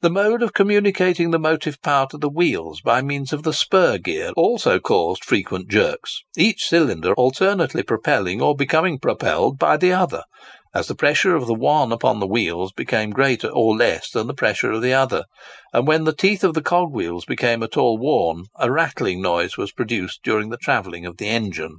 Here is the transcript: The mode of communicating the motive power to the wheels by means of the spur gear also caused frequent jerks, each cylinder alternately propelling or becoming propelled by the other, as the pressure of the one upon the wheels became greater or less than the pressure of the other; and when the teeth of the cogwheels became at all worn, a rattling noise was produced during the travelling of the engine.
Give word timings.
The 0.00 0.10
mode 0.10 0.44
of 0.44 0.52
communicating 0.54 1.32
the 1.32 1.40
motive 1.40 1.82
power 1.82 2.06
to 2.12 2.18
the 2.18 2.28
wheels 2.28 2.80
by 2.80 3.02
means 3.02 3.32
of 3.32 3.42
the 3.42 3.52
spur 3.52 3.98
gear 3.98 4.30
also 4.36 4.78
caused 4.78 5.24
frequent 5.24 5.68
jerks, 5.68 6.22
each 6.36 6.62
cylinder 6.68 7.12
alternately 7.14 7.82
propelling 7.82 8.40
or 8.40 8.54
becoming 8.54 9.00
propelled 9.00 9.58
by 9.58 9.76
the 9.76 9.92
other, 9.92 10.22
as 10.72 10.86
the 10.86 10.94
pressure 10.94 11.34
of 11.34 11.48
the 11.48 11.52
one 11.54 11.90
upon 11.90 12.20
the 12.20 12.28
wheels 12.28 12.70
became 12.70 13.10
greater 13.10 13.48
or 13.48 13.76
less 13.76 14.08
than 14.08 14.28
the 14.28 14.34
pressure 14.34 14.70
of 14.70 14.82
the 14.82 14.94
other; 14.94 15.24
and 15.72 15.88
when 15.88 16.04
the 16.04 16.14
teeth 16.14 16.44
of 16.44 16.54
the 16.54 16.62
cogwheels 16.62 17.24
became 17.24 17.64
at 17.64 17.76
all 17.76 17.98
worn, 17.98 18.44
a 18.60 18.70
rattling 18.70 19.20
noise 19.20 19.56
was 19.56 19.72
produced 19.72 20.20
during 20.22 20.50
the 20.50 20.56
travelling 20.58 21.04
of 21.04 21.16
the 21.16 21.26
engine. 21.28 21.78